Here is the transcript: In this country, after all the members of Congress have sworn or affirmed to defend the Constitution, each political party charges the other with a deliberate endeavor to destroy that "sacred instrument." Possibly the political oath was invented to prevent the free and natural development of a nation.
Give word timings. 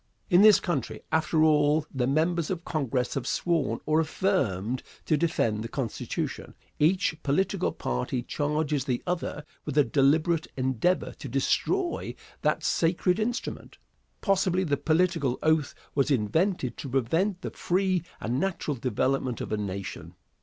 In 0.31 0.41
this 0.41 0.59
country, 0.59 1.03
after 1.11 1.43
all 1.43 1.85
the 1.93 2.07
members 2.07 2.49
of 2.49 2.65
Congress 2.65 3.13
have 3.13 3.27
sworn 3.27 3.79
or 3.85 3.99
affirmed 3.99 4.81
to 5.05 5.15
defend 5.15 5.63
the 5.63 5.67
Constitution, 5.69 6.55
each 6.79 7.21
political 7.21 7.71
party 7.71 8.23
charges 8.23 8.85
the 8.85 9.03
other 9.05 9.45
with 9.63 9.77
a 9.77 9.83
deliberate 9.83 10.47
endeavor 10.57 11.11
to 11.19 11.29
destroy 11.29 12.15
that 12.41 12.63
"sacred 12.63 13.19
instrument." 13.19 13.77
Possibly 14.21 14.63
the 14.63 14.75
political 14.75 15.37
oath 15.43 15.75
was 15.93 16.09
invented 16.09 16.77
to 16.77 16.89
prevent 16.89 17.43
the 17.43 17.51
free 17.51 18.01
and 18.19 18.39
natural 18.39 18.77
development 18.77 19.39
of 19.39 19.51
a 19.51 19.55
nation. 19.57 20.15